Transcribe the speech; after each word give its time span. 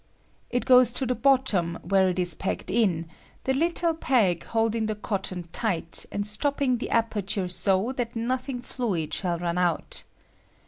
It 0.49 0.65
goes 0.65 0.91
to 0.93 1.05
the 1.05 1.13
bottom, 1.13 1.77
where 1.87 2.09
it 2.09 2.17
is 2.17 2.33
pegged 2.33 2.71
in; 2.71 3.05
the 3.43 3.51
httle 3.53 3.99
peg 3.99 4.43
holding 4.45 4.87
the 4.87 4.95
cot 4.95 5.25
ton 5.25 5.47
tight, 5.53 6.07
and 6.11 6.25
stopping 6.25 6.79
the 6.79 6.89
aperture 6.89 7.47
so 7.47 7.91
that 7.91 8.15
nothing 8.15 8.63
fluid 8.63 9.13
shall 9.13 9.37
run 9.37 9.59
oat. 9.59 10.03